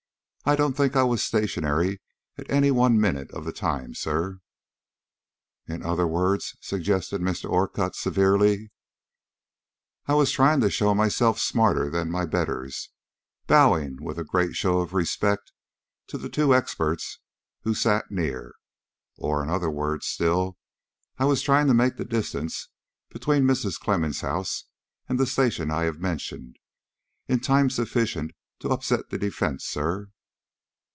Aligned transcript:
I 0.43 0.55
don't 0.55 0.73
think 0.73 0.95
I 0.95 1.03
was 1.03 1.23
stationary 1.23 2.01
at 2.35 2.49
any 2.49 2.71
one 2.71 2.99
minute 2.99 3.29
of 3.29 3.45
the 3.45 3.51
time, 3.53 3.93
sir." 3.93 4.39
"In 5.67 5.83
other 5.83 6.07
words" 6.07 6.57
suggested 6.61 7.21
Mr. 7.21 7.47
Orcutt, 7.47 7.95
severely. 7.95 8.71
"I 10.07 10.15
was 10.15 10.31
trying 10.31 10.59
to 10.61 10.71
show 10.71 10.95
myself 10.95 11.37
smarter 11.37 11.91
than 11.91 12.09
my 12.09 12.25
betters;" 12.25 12.89
bowing 13.45 14.03
with 14.03 14.17
a 14.17 14.23
great 14.23 14.55
show 14.55 14.79
of 14.79 14.93
respect 14.95 15.51
to 16.07 16.17
the 16.17 16.27
two 16.27 16.55
experts 16.55 17.19
who 17.61 17.75
sat 17.75 18.09
near. 18.09 18.55
"Or, 19.17 19.43
in 19.43 19.49
other 19.51 19.69
words 19.69 20.07
still, 20.07 20.57
I 21.19 21.25
was 21.25 21.43
trying 21.43 21.67
to 21.67 21.75
make 21.75 21.97
the 21.97 22.03
distance 22.03 22.69
between 23.11 23.43
Mrs. 23.43 23.79
Clemmens' 23.79 24.21
house 24.23 24.65
and 25.07 25.19
the 25.19 25.27
station 25.27 25.69
I 25.69 25.83
have 25.83 25.99
mentioned, 25.99 26.57
in 27.27 27.41
time 27.41 27.69
sufficient 27.69 28.31
to 28.61 28.69
upset 28.71 29.11
the 29.11 29.19
defence, 29.19 29.65
sir." 29.65 30.09